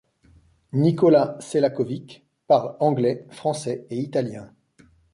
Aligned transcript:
Nikola 0.73 1.37
Selaković 1.39 2.23
parle 2.47 2.75
anglais, 2.79 3.27
français 3.29 3.85
et 3.91 3.97
italien. 3.97 4.49